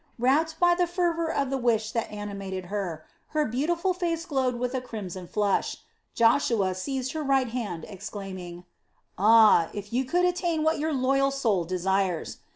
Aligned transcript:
Rapt 0.17 0.59
by 0.59 0.73
the 0.73 0.87
fervor 0.87 1.31
of 1.31 1.51
the 1.51 1.59
wish 1.59 1.91
that 1.91 2.11
animated 2.11 2.65
her, 2.73 3.05
her 3.37 3.45
beautiful 3.45 3.93
face 3.93 4.25
glowed 4.25 4.55
with 4.55 4.73
a 4.73 4.81
crimson 4.81 5.27
flush. 5.27 5.77
Joshua 6.15 6.73
seized 6.73 7.11
her 7.13 7.21
right 7.21 7.49
hand, 7.49 7.85
exclaiming: 7.87 8.65
"Ah, 9.19 9.69
if 9.75 9.93
you 9.93 10.03
could 10.03 10.25
attain 10.25 10.63
what 10.63 10.79
your 10.79 10.91
loyal 10.91 11.29
soul 11.29 11.65
desires! 11.65 12.37